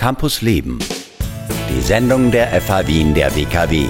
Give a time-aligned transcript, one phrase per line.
[0.00, 0.78] Campus Leben.
[1.68, 3.86] Die Sendung der FH Wien der WKW.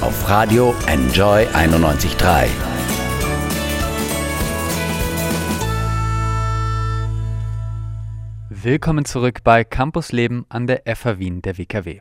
[0.00, 2.48] Auf Radio Enjoy 91.3.
[8.48, 12.00] Willkommen zurück bei Campus Leben an der FH Wien der WKW.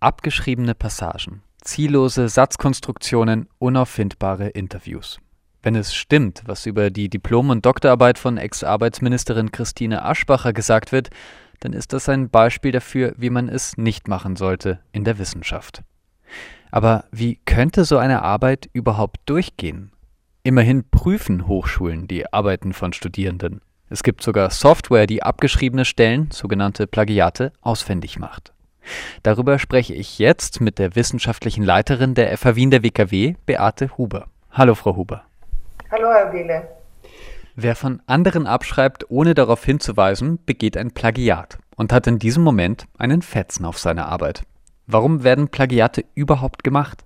[0.00, 5.20] Abgeschriebene Passagen, ziellose Satzkonstruktionen, unauffindbare Interviews.
[5.62, 11.10] Wenn es stimmt, was über die Diplom- und Doktorarbeit von Ex-Arbeitsministerin Christine Aschbacher gesagt wird,
[11.60, 15.82] dann ist das ein Beispiel dafür, wie man es nicht machen sollte in der Wissenschaft.
[16.70, 19.92] Aber wie könnte so eine Arbeit überhaupt durchgehen?
[20.42, 23.60] Immerhin prüfen Hochschulen die Arbeiten von Studierenden.
[23.90, 28.52] Es gibt sogar Software, die abgeschriebene Stellen, sogenannte Plagiate, ausfindig macht.
[29.22, 34.28] Darüber spreche ich jetzt mit der wissenschaftlichen Leiterin der FH Wien der WKW, Beate Huber.
[34.50, 35.24] Hallo, Frau Huber.
[35.90, 36.68] Hallo, Herr Wiele.
[37.60, 42.86] Wer von anderen abschreibt, ohne darauf hinzuweisen, begeht ein Plagiat und hat in diesem Moment
[42.98, 44.42] einen Fetzen auf seine Arbeit.
[44.86, 47.04] Warum werden Plagiate überhaupt gemacht?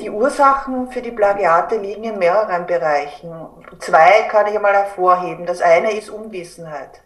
[0.00, 3.30] Die Ursachen für die Plagiate liegen in mehreren Bereichen.
[3.80, 5.44] Zwei kann ich einmal hervorheben.
[5.44, 7.02] Das eine ist Unwissenheit.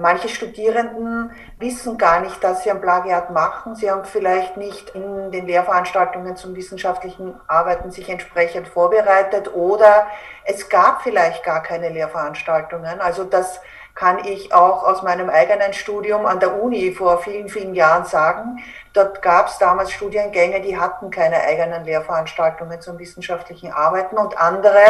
[0.00, 3.74] Manche Studierenden wissen gar nicht, dass sie ein Plagiat machen.
[3.74, 10.06] Sie haben vielleicht nicht in den Lehrveranstaltungen zum wissenschaftlichen Arbeiten sich entsprechend vorbereitet oder
[10.44, 13.00] es gab vielleicht gar keine Lehrveranstaltungen.
[13.00, 13.60] Also das
[13.96, 18.62] kann ich auch aus meinem eigenen Studium an der Uni vor vielen, vielen Jahren sagen.
[18.92, 24.80] Dort gab es damals Studiengänge, die hatten keine eigenen Lehrveranstaltungen zum wissenschaftlichen Arbeiten und andere,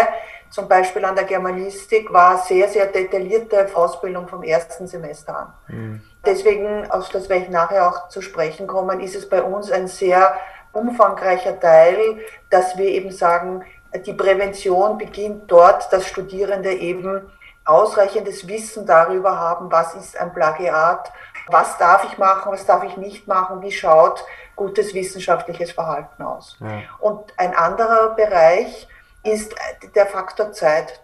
[0.50, 5.54] zum Beispiel an der Germanistik, war sehr, sehr detaillierte Ausbildung vom ersten Semester an.
[5.68, 6.02] Mhm.
[6.26, 9.86] Deswegen, auf das werde ich nachher auch zu sprechen kommen, ist es bei uns ein
[9.86, 10.34] sehr
[10.72, 12.18] umfangreicher Teil,
[12.50, 13.64] dass wir eben sagen,
[14.04, 17.22] die Prävention beginnt dort, dass Studierende eben
[17.66, 21.12] ausreichendes Wissen darüber haben, was ist ein Plagiat,
[21.48, 26.56] was darf ich machen, was darf ich nicht machen, wie schaut gutes wissenschaftliches Verhalten aus.
[26.60, 26.82] Ja.
[26.98, 28.88] Und ein anderer Bereich
[29.22, 29.54] ist
[29.94, 31.00] der Faktor Zeit.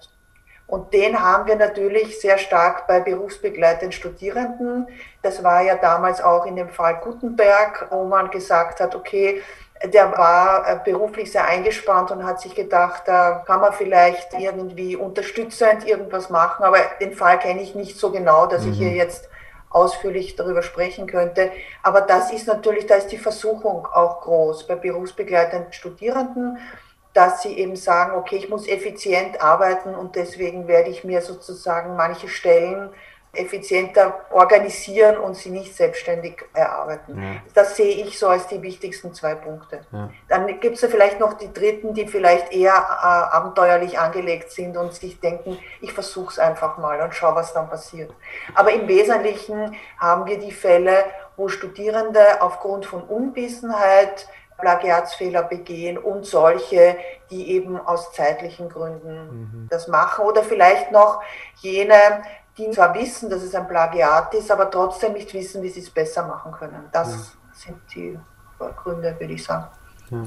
[0.66, 4.88] Und den haben wir natürlich sehr stark bei berufsbegleitenden Studierenden.
[5.20, 9.42] Das war ja damals auch in dem Fall Gutenberg, wo man gesagt hat, okay,
[9.84, 14.96] der war äh, beruflich sehr eingespannt und hat sich gedacht, da kann man vielleicht irgendwie
[14.96, 18.72] unterstützend irgendwas machen, aber den Fall kenne ich nicht so genau, dass mhm.
[18.72, 18.96] ich hier mhm.
[18.96, 19.28] jetzt
[19.70, 21.50] ausführlich darüber sprechen könnte.
[21.82, 26.58] Aber das ist natürlich, da ist die Versuchung auch groß bei berufsbegleitenden Studierenden,
[27.14, 31.96] dass sie eben sagen, okay, ich muss effizient arbeiten und deswegen werde ich mir sozusagen
[31.96, 32.90] manche Stellen
[33.34, 37.22] effizienter organisieren und sie nicht selbstständig erarbeiten.
[37.22, 37.28] Ja.
[37.54, 39.80] Das sehe ich so als die wichtigsten zwei Punkte.
[39.90, 40.10] Ja.
[40.28, 44.76] Dann gibt es ja vielleicht noch die dritten, die vielleicht eher äh, abenteuerlich angelegt sind
[44.76, 48.12] und sich denken, ich versuche es einfach mal und schaue, was dann passiert.
[48.54, 51.04] Aber im Wesentlichen haben wir die Fälle,
[51.38, 54.26] wo Studierende aufgrund von Unwissenheit
[54.62, 56.96] Plagiatsfehler begehen und solche,
[57.30, 59.68] die eben aus zeitlichen Gründen mhm.
[59.70, 60.24] das machen.
[60.24, 61.20] Oder vielleicht noch
[61.56, 61.94] jene,
[62.58, 65.90] die zwar wissen, dass es ein Plagiat ist, aber trotzdem nicht wissen, wie sie es
[65.90, 66.84] besser machen können.
[66.92, 67.52] Das ja.
[67.52, 68.18] sind die
[68.58, 69.66] Gründe, würde ich sagen.
[70.10, 70.24] Ja.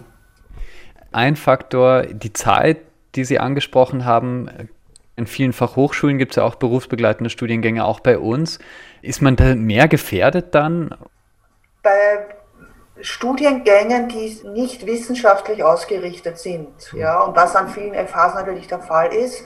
[1.11, 2.81] Ein Faktor, die Zeit,
[3.15, 4.49] die Sie angesprochen haben,
[5.15, 8.59] in vielen Fachhochschulen gibt es ja auch berufsbegleitende Studiengänge, auch bei uns.
[9.01, 10.93] Ist man da mehr gefährdet dann?
[11.81, 12.25] Bei
[12.99, 19.13] Studiengängen, die nicht wissenschaftlich ausgerichtet sind, ja, und was an vielen FHs natürlich der Fall
[19.13, 19.45] ist,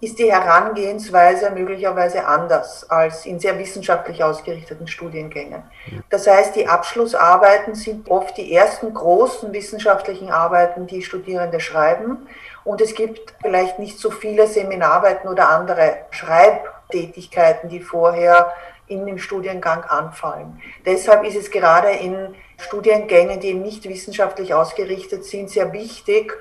[0.00, 5.62] ist die Herangehensweise möglicherweise anders als in sehr wissenschaftlich ausgerichteten Studiengängen.
[6.08, 12.26] Das heißt, die Abschlussarbeiten sind oft die ersten großen wissenschaftlichen Arbeiten, die Studierende schreiben.
[12.64, 18.54] Und es gibt vielleicht nicht so viele Seminararbeiten oder andere Schreibtätigkeiten, die vorher
[18.86, 20.60] in dem Studiengang anfallen.
[20.84, 26.36] Deshalb ist es gerade in Studiengängen, die nicht wissenschaftlich ausgerichtet sind, sehr wichtig,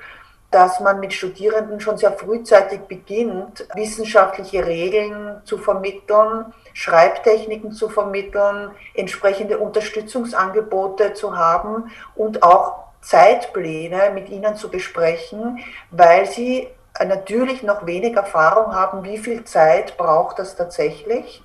[0.51, 8.71] dass man mit Studierenden schon sehr frühzeitig beginnt, wissenschaftliche Regeln zu vermitteln, Schreibtechniken zu vermitteln,
[8.95, 15.59] entsprechende Unterstützungsangebote zu haben und auch Zeitpläne mit ihnen zu besprechen,
[15.91, 16.67] weil sie
[16.99, 21.43] natürlich noch wenig Erfahrung haben, wie viel Zeit braucht das tatsächlich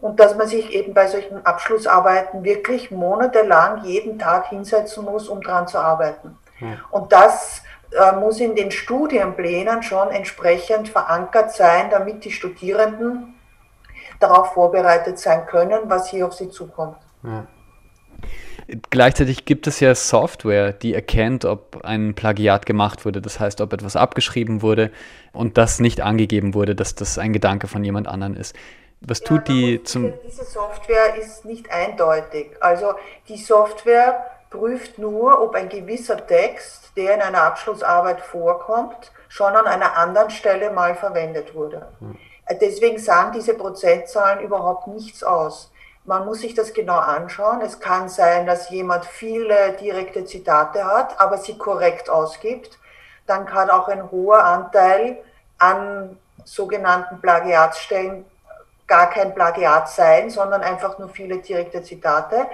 [0.00, 5.42] und dass man sich eben bei solchen Abschlussarbeiten wirklich monatelang jeden Tag hinsetzen muss, um
[5.42, 6.38] daran zu arbeiten.
[6.60, 6.76] Ja.
[6.90, 7.62] Und das
[8.18, 13.34] muss in den Studienplänen schon entsprechend verankert sein, damit die Studierenden
[14.20, 16.96] darauf vorbereitet sein können, was hier auf sie zukommt.
[17.22, 17.46] Ja.
[18.90, 23.74] Gleichzeitig gibt es ja Software, die erkennt, ob ein Plagiat gemacht wurde, das heißt, ob
[23.74, 24.90] etwas abgeschrieben wurde
[25.32, 28.56] und das nicht angegeben wurde, dass das ein Gedanke von jemand anderem ist.
[29.00, 30.14] was tut ja, die zum...
[30.26, 32.52] Diese Software ist nicht eindeutig.
[32.60, 32.94] Also
[33.28, 34.24] die Software
[34.54, 40.30] prüft nur, ob ein gewisser Text, der in einer Abschlussarbeit vorkommt, schon an einer anderen
[40.30, 41.88] Stelle mal verwendet wurde.
[41.98, 42.16] Hm.
[42.60, 45.72] Deswegen sagen diese Prozentzahlen überhaupt nichts aus.
[46.04, 47.62] Man muss sich das genau anschauen.
[47.62, 52.78] Es kann sein, dass jemand viele direkte Zitate hat, aber sie korrekt ausgibt.
[53.26, 55.16] Dann kann auch ein hoher Anteil
[55.58, 58.26] an sogenannten Plagiatsstellen
[58.86, 62.46] gar kein Plagiat sein, sondern einfach nur viele direkte Zitate.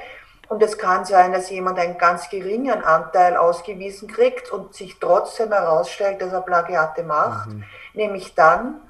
[0.51, 5.53] Und es kann sein, dass jemand einen ganz geringen Anteil ausgewiesen kriegt und sich trotzdem
[5.53, 7.51] herausstellt, dass er Plagiate macht.
[7.51, 7.63] Mhm.
[7.95, 8.81] Nämlich dann,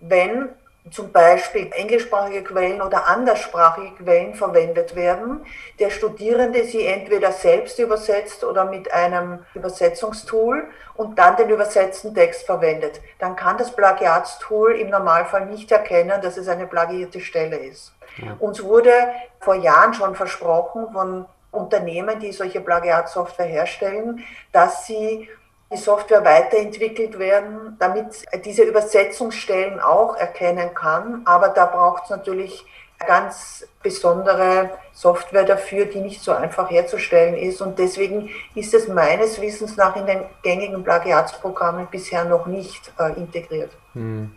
[0.00, 0.48] wenn
[0.90, 5.44] zum Beispiel englischsprachige Quellen oder anderssprachige Quellen verwendet werden,
[5.78, 10.64] der Studierende sie entweder selbst übersetzt oder mit einem Übersetzungstool
[10.94, 13.00] und dann den übersetzten Text verwendet.
[13.18, 17.94] Dann kann das Plagiatstool im Normalfall nicht erkennen, dass es eine plagiierte Stelle ist.
[18.18, 18.36] Ja.
[18.38, 18.92] Uns wurde
[19.40, 24.22] vor Jahren schon versprochen von Unternehmen, die solche Plagiatsoftware herstellen,
[24.52, 25.30] dass sie
[25.72, 31.22] die Software weiterentwickelt werden, damit diese Übersetzungsstellen auch erkennen kann.
[31.24, 32.64] Aber da braucht es natürlich
[33.06, 37.60] ganz besondere Software dafür, die nicht so einfach herzustellen ist.
[37.60, 43.12] Und deswegen ist es meines Wissens nach in den gängigen Plagiatsprogrammen bisher noch nicht äh,
[43.14, 43.70] integriert.
[43.94, 44.30] Hm.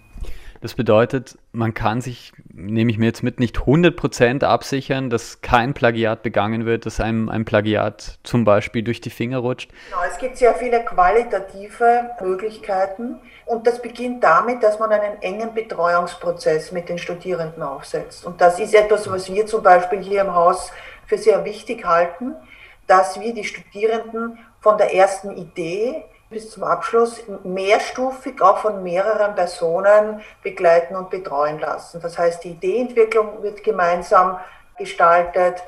[0.61, 5.73] Das bedeutet, man kann sich, nehme ich mir jetzt mit, nicht 100% absichern, dass kein
[5.73, 9.71] Plagiat begangen wird, dass einem ein Plagiat zum Beispiel durch die Finger rutscht.
[9.89, 15.53] Genau, es gibt sehr viele qualitative Möglichkeiten und das beginnt damit, dass man einen engen
[15.53, 18.25] Betreuungsprozess mit den Studierenden aufsetzt.
[18.25, 20.71] Und das ist etwas, was wir zum Beispiel hier im Haus
[21.05, 22.35] für sehr wichtig halten,
[22.87, 29.35] dass wir die Studierenden von der ersten Idee bis zum Abschluss mehrstufig auch von mehreren
[29.35, 32.01] Personen begleiten und betreuen lassen.
[32.01, 34.37] Das heißt, die Ideeentwicklung wird gemeinsam
[34.77, 35.63] gestaltet,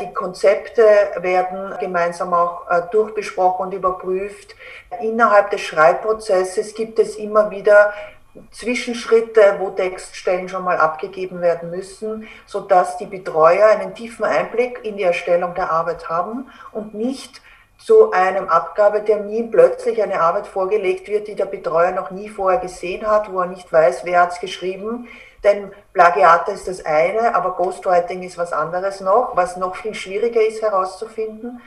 [0.00, 0.82] die Konzepte
[1.16, 4.56] werden gemeinsam auch äh, durchbesprochen und überprüft.
[5.02, 7.92] Innerhalb des Schreibprozesses gibt es immer wieder
[8.50, 14.96] Zwischenschritte, wo Textstellen schon mal abgegeben werden müssen, sodass die Betreuer einen tiefen Einblick in
[14.96, 17.42] die Erstellung der Arbeit haben und nicht
[17.84, 23.06] zu einem Abgabetermin plötzlich eine Arbeit vorgelegt wird, die der Betreuer noch nie vorher gesehen
[23.06, 25.08] hat, wo er nicht weiß, wer hat es geschrieben.
[25.42, 30.40] Denn Plagiate ist das eine, aber Ghostwriting ist was anderes noch, was noch viel schwieriger
[30.40, 31.60] ist herauszufinden.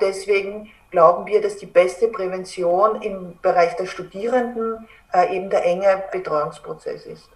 [0.00, 6.04] Deswegen glauben wir, dass die beste Prävention im Bereich der Studierenden äh, eben der enge
[6.12, 7.30] Betreuungsprozess ist.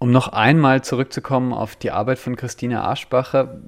[0.00, 3.60] Um noch einmal zurückzukommen auf die Arbeit von Christine Aschbacher.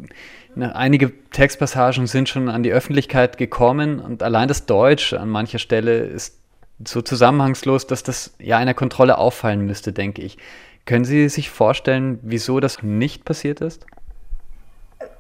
[0.56, 5.98] Einige Textpassagen sind schon an die Öffentlichkeit gekommen und allein das Deutsch an mancher Stelle
[5.98, 6.38] ist
[6.82, 10.38] so zusammenhangslos, dass das ja einer Kontrolle auffallen müsste, denke ich.
[10.86, 13.86] Können Sie sich vorstellen, wieso das nicht passiert ist?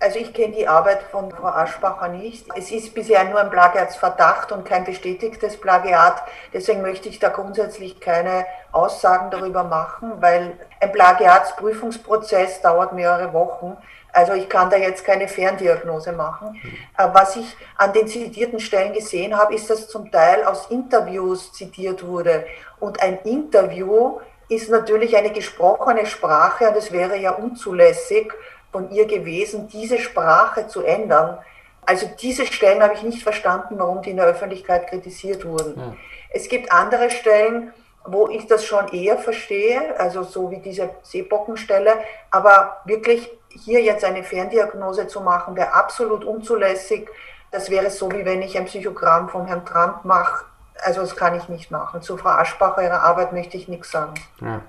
[0.02, 2.46] Also ich kenne die Arbeit von Frau Aschbacher nicht.
[2.56, 6.20] Es ist bisher nur ein Plagiatsverdacht und kein bestätigtes Plagiat.
[6.52, 13.76] Deswegen möchte ich da grundsätzlich keine Aussagen darüber machen, weil ein Plagiatsprüfungsprozess dauert mehrere Wochen.
[14.12, 16.60] Also ich kann da jetzt keine Ferndiagnose machen.
[16.96, 22.04] Was ich an den zitierten Stellen gesehen habe, ist, dass zum Teil aus Interviews zitiert
[22.04, 22.44] wurde.
[22.80, 24.18] Und ein Interview
[24.48, 28.32] ist natürlich eine gesprochene Sprache und es wäre ja unzulässig,
[28.72, 31.38] von ihr gewesen, diese Sprache zu ändern.
[31.84, 35.78] Also diese Stellen habe ich nicht verstanden, warum die in der Öffentlichkeit kritisiert wurden.
[35.78, 35.94] Ja.
[36.30, 37.72] Es gibt andere Stellen,
[38.04, 41.94] wo ich das schon eher verstehe, also so wie diese Seebockenstelle,
[42.30, 47.08] aber wirklich hier jetzt eine Ferndiagnose zu machen, wäre absolut unzulässig.
[47.50, 50.46] Das wäre so, wie wenn ich ein Psychogramm von Herrn Trump mache.
[50.84, 52.02] Also das kann ich nicht machen.
[52.02, 54.14] Zu Frau Aschbacher, ihrer Arbeit möchte ich nichts sagen.
[54.40, 54.62] Ja.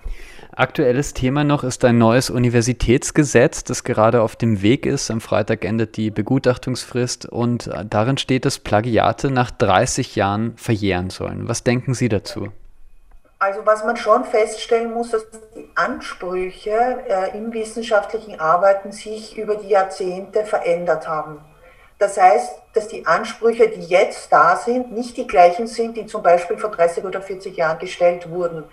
[0.55, 5.09] Aktuelles Thema noch ist ein neues Universitätsgesetz, das gerade auf dem Weg ist.
[5.09, 11.47] Am Freitag endet die Begutachtungsfrist und darin steht, dass Plagiate nach 30 Jahren verjähren sollen.
[11.47, 12.49] Was denken Sie dazu?
[13.39, 16.71] Also was man schon feststellen muss, dass die Ansprüche
[17.09, 21.39] äh, im wissenschaftlichen Arbeiten sich über die Jahrzehnte verändert haben.
[22.03, 26.21] Das heißt, dass die Ansprüche, die jetzt da sind, nicht die gleichen sind, die zum
[26.21, 28.65] Beispiel vor 30 oder 40 Jahren gestellt wurden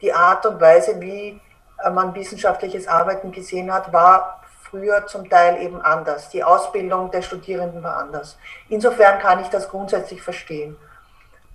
[0.00, 1.40] die Art und Weise, wie
[1.82, 6.28] äh, man wissenschaftliches Arbeiten gesehen hat, war früher zum Teil eben anders.
[6.28, 8.36] Die Ausbildung der Studierenden war anders.
[8.68, 10.76] Insofern kann ich das grundsätzlich verstehen.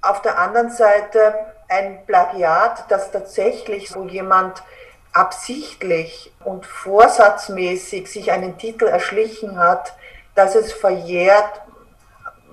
[0.02, 1.36] Auf der anderen Seite
[1.70, 4.62] ein Plagiat, das tatsächlich so jemand
[5.14, 9.94] absichtlich und vorsatzmäßig sich einen Titel erschlichen hat,
[10.36, 11.62] dass es verjährt,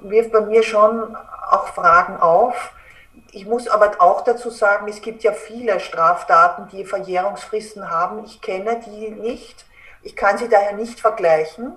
[0.02, 1.16] wirft bei mir schon
[1.50, 2.72] auch Fragen auf
[3.32, 8.24] Ich muss aber auch dazu sagen, es gibt ja viele Straftaten, die Verjährungsfristen haben.
[8.24, 9.66] Ich kenne die nicht.
[10.02, 11.74] Ich kann sie daher nicht vergleichen.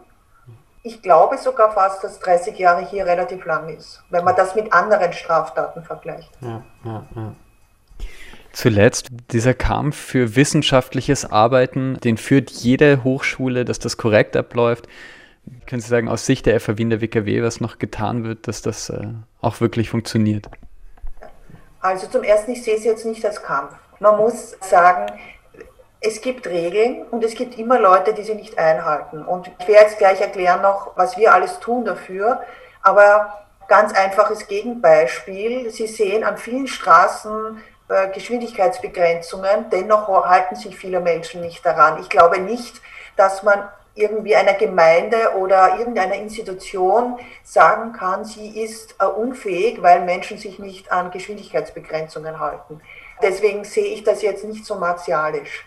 [0.82, 4.74] Ich glaube sogar fast, dass 30 Jahre hier relativ lang ist, wenn man das mit
[4.74, 6.32] anderen Straftaten vergleicht.
[6.42, 7.36] Ja, ja, ja.
[8.52, 14.88] Zuletzt, dieser Kampf für wissenschaftliches Arbeiten, den führt jede Hochschule, dass das korrekt abläuft.
[15.68, 18.62] Können Sie sagen, aus Sicht der FH Wien der WKW, was noch getan wird, dass
[18.62, 19.08] das äh,
[19.42, 20.50] auch wirklich funktioniert?
[21.82, 23.74] Also zum Ersten, ich sehe es jetzt nicht als Kampf.
[24.00, 25.12] Man muss sagen,
[26.00, 29.24] es gibt Regeln und es gibt immer Leute, die sie nicht einhalten.
[29.24, 32.42] Und ich werde jetzt gleich erklären noch, was wir alles tun dafür.
[32.82, 35.70] Aber ganz einfaches Gegenbeispiel.
[35.72, 37.58] Sie sehen an vielen Straßen
[37.90, 42.00] äh, Geschwindigkeitsbegrenzungen, dennoch halten sich viele Menschen nicht daran.
[42.02, 42.82] Ich glaube nicht,
[43.16, 43.60] dass man
[43.96, 50.58] irgendwie einer Gemeinde oder irgendeiner Institution sagen kann, sie ist äh, unfähig, weil Menschen sich
[50.58, 52.82] nicht an Geschwindigkeitsbegrenzungen halten.
[53.22, 55.66] Deswegen sehe ich das jetzt nicht so martialisch,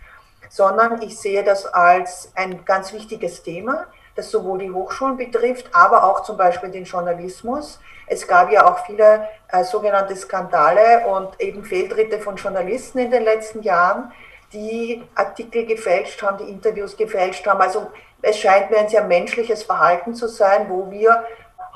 [0.48, 6.04] sondern ich sehe das als ein ganz wichtiges Thema, das sowohl die Hochschulen betrifft, aber
[6.04, 7.78] auch zum Beispiel den Journalismus.
[8.08, 13.24] Es gab ja auch viele äh, sogenannte Skandale und eben Fehltritte von Journalisten in den
[13.24, 14.12] letzten Jahren,
[14.52, 17.60] die Artikel gefälscht haben, die Interviews gefälscht haben.
[17.60, 17.90] Also
[18.26, 21.24] es scheint mir ein sehr menschliches Verhalten zu sein, wo wir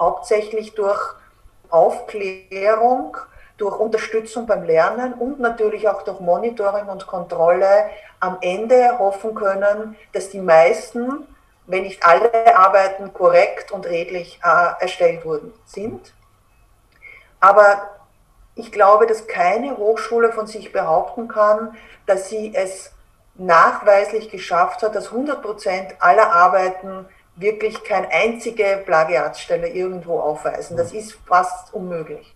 [0.00, 1.00] hauptsächlich durch
[1.69, 3.16] Aufklärung,
[3.57, 9.97] durch Unterstützung beim Lernen und natürlich auch durch Monitoring und Kontrolle am Ende hoffen können,
[10.12, 11.25] dass die meisten,
[11.66, 16.12] wenn nicht alle Arbeiten korrekt und redlich äh, erstellt wurden, sind.
[17.38, 17.90] Aber
[18.57, 21.76] ich glaube, dass keine Hochschule von sich behaupten kann,
[22.07, 22.90] dass sie es
[23.40, 27.06] nachweislich geschafft hat, dass 100 Prozent aller Arbeiten
[27.37, 30.76] wirklich keine einzige Plagiatsstelle irgendwo aufweisen.
[30.76, 32.35] Das ist fast unmöglich.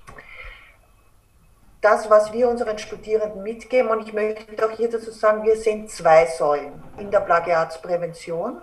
[1.82, 5.86] Das, was wir unseren Studierenden mitgeben, und ich möchte auch hier dazu sagen, wir sehen
[5.88, 8.62] zwei Säulen in der Plagiatsprävention.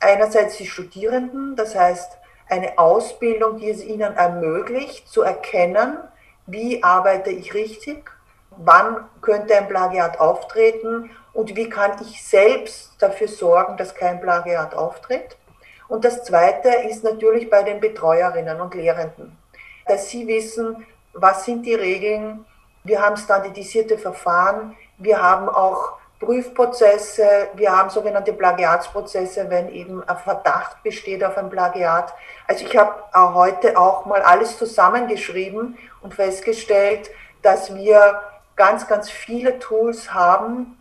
[0.00, 2.18] Einerseits die Studierenden, das heißt
[2.48, 5.98] eine Ausbildung, die es ihnen ermöglicht, zu erkennen,
[6.46, 8.10] wie arbeite ich richtig,
[8.50, 14.74] wann könnte ein Plagiat auftreten und wie kann ich selbst dafür sorgen, dass kein Plagiat
[14.74, 15.36] auftritt.
[15.86, 19.38] Und das Zweite ist natürlich bei den Betreuerinnen und Lehrenden,
[19.86, 22.44] dass sie wissen, was sind die Regeln.
[22.82, 30.16] Wir haben standardisierte Verfahren, wir haben auch Prüfprozesse, wir haben sogenannte Plagiatsprozesse, wenn eben ein
[30.16, 32.12] Verdacht besteht auf ein Plagiat.
[32.48, 38.22] Also ich habe heute auch mal alles zusammengeschrieben und festgestellt, dass wir
[38.56, 40.74] ganz, ganz viele Tools haben.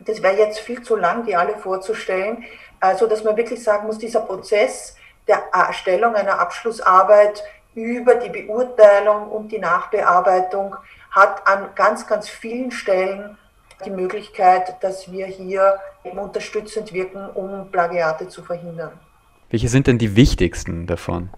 [0.00, 2.44] Das wäre jetzt viel zu lang, die alle vorzustellen.
[2.80, 4.96] Also, dass man wirklich sagen muss, dieser Prozess
[5.28, 7.42] der Erstellung einer Abschlussarbeit
[7.74, 10.76] über die Beurteilung und die Nachbearbeitung
[11.10, 13.36] hat an ganz, ganz vielen Stellen
[13.84, 18.92] die Möglichkeit, dass wir hier unterstützend wirken, um Plagiate zu verhindern.
[19.50, 21.30] Welche sind denn die wichtigsten davon?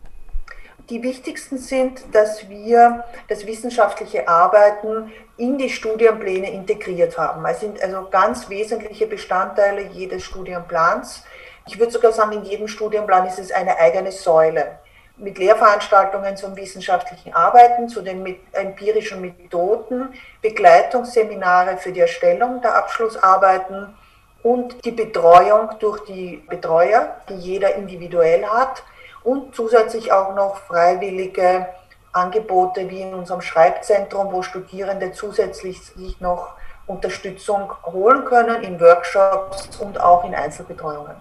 [0.91, 7.45] Die wichtigsten sind, dass wir das wissenschaftliche Arbeiten in die Studienpläne integriert haben.
[7.47, 11.25] Es sind also ganz wesentliche Bestandteile jedes Studienplans.
[11.67, 14.79] Ich würde sogar sagen, in jedem Studienplan ist es eine eigene Säule
[15.17, 23.95] mit Lehrveranstaltungen zum wissenschaftlichen Arbeiten, zu den empirischen Methoden, Begleitungsseminare für die Erstellung der Abschlussarbeiten
[24.43, 28.83] und die Betreuung durch die Betreuer, die jeder individuell hat
[29.25, 31.67] und zusätzlich auch noch freiwillige
[32.13, 36.55] Angebote wie in unserem Schreibzentrum, wo Studierende zusätzlich sich noch
[36.87, 41.17] Unterstützung holen können in Workshops und auch in Einzelbetreuungen.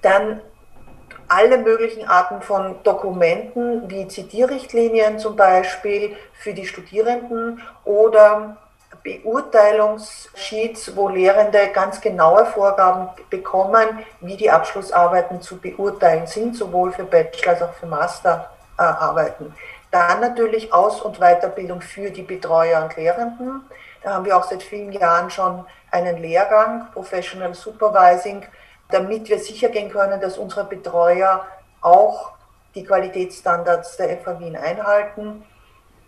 [0.00, 0.40] Dann
[1.28, 8.56] alle möglichen Arten von Dokumenten wie Zitierrichtlinien zum Beispiel für die Studierenden oder
[9.04, 17.04] Beurteilungssheets, wo Lehrende ganz genaue Vorgaben bekommen, wie die Abschlussarbeiten zu beurteilen sind, sowohl für
[17.04, 19.54] Bachelor als auch für Masterarbeiten.
[19.90, 23.60] Dann natürlich Aus- und Weiterbildung für die Betreuer und Lehrenden.
[24.02, 28.44] Da haben wir auch seit vielen Jahren schon einen Lehrgang, Professional Supervising,
[28.90, 31.46] damit wir sicher gehen können, dass unsere Betreuer
[31.82, 32.32] auch
[32.74, 35.44] die Qualitätsstandards der FH Wien einhalten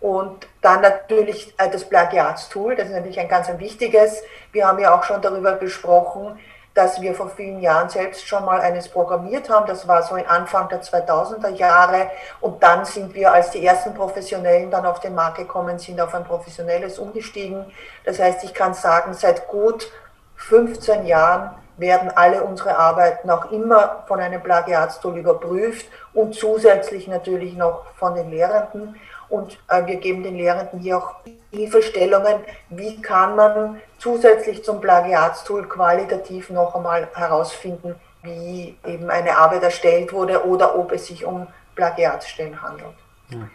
[0.01, 4.23] und dann natürlich äh, das Plagiatstool, das ist natürlich ein ganz wichtiges.
[4.53, 6.39] Wir haben ja auch schon darüber gesprochen,
[6.77, 9.67] dass wir vor vielen Jahren selbst schon mal eines programmiert haben.
[9.67, 12.11] Das war so Anfang der 2000er Jahre.
[12.43, 16.15] Und dann sind wir als die ersten Professionellen dann auf den Markt gekommen, sind auf
[16.15, 17.65] ein professionelles umgestiegen.
[18.05, 19.91] Das heißt, ich kann sagen, seit gut
[20.37, 27.55] 15 Jahren werden alle unsere Arbeiten auch immer von einem Plagiatstool überprüft und zusätzlich natürlich
[27.55, 28.97] noch von den Lehrenden.
[29.29, 31.17] Und äh, wir geben den Lehrenden hier auch
[31.51, 32.41] Hilfestellungen,
[32.71, 40.13] wie kann man zusätzlich zum Plagiatstool qualitativ noch einmal herausfinden, wie eben eine Arbeit erstellt
[40.13, 42.95] wurde oder ob es sich um Plagiatsstellen handelt.
[43.31, 43.49] Ja.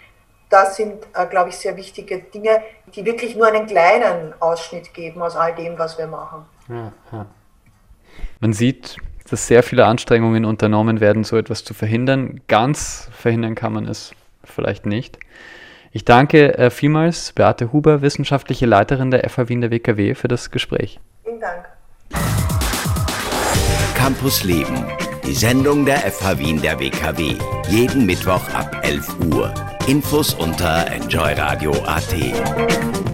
[0.49, 2.61] Das sind, äh, glaube ich, sehr wichtige Dinge,
[2.93, 6.45] die wirklich nur einen kleinen Ausschnitt geben aus all dem, was wir machen.
[6.67, 7.25] Ja, ja.
[8.39, 8.97] Man sieht,
[9.29, 12.41] dass sehr viele Anstrengungen unternommen werden, so etwas zu verhindern.
[12.47, 14.13] Ganz verhindern kann man es
[14.43, 15.19] vielleicht nicht.
[15.91, 20.49] Ich danke äh, vielmals Beate Huber, wissenschaftliche Leiterin der FH Wien der WKW, für das
[20.49, 20.99] Gespräch.
[21.23, 21.65] Vielen Dank.
[23.95, 24.85] Campus Leben,
[25.25, 27.35] die Sendung der FH Wien der WKW.
[27.67, 29.53] Jeden Mittwoch ab 11 Uhr.
[29.87, 33.10] Infos unter enjoyradio.at.